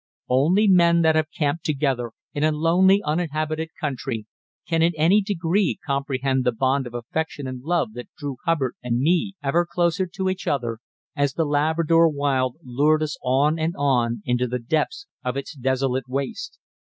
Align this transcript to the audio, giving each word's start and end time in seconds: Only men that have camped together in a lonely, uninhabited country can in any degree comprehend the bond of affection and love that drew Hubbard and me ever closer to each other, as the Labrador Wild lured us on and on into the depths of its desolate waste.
Only 0.29 0.67
men 0.67 1.03
that 1.03 1.13
have 1.15 1.29
camped 1.29 1.63
together 1.63 2.13
in 2.33 2.43
a 2.43 2.51
lonely, 2.51 3.03
uninhabited 3.05 3.69
country 3.79 4.25
can 4.67 4.81
in 4.81 4.93
any 4.97 5.21
degree 5.21 5.77
comprehend 5.85 6.43
the 6.43 6.51
bond 6.51 6.87
of 6.87 6.95
affection 6.95 7.45
and 7.45 7.61
love 7.61 7.93
that 7.93 8.09
drew 8.17 8.37
Hubbard 8.43 8.73
and 8.81 8.97
me 8.97 9.35
ever 9.43 9.63
closer 9.63 10.07
to 10.07 10.27
each 10.27 10.47
other, 10.47 10.79
as 11.15 11.33
the 11.35 11.45
Labrador 11.45 12.09
Wild 12.09 12.57
lured 12.63 13.03
us 13.03 13.15
on 13.21 13.59
and 13.59 13.75
on 13.77 14.23
into 14.25 14.47
the 14.47 14.57
depths 14.57 15.05
of 15.23 15.37
its 15.37 15.53
desolate 15.53 16.09
waste. 16.09 16.57